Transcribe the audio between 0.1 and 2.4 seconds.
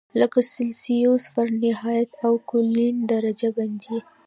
لکه سلسیوس، فارنهایت او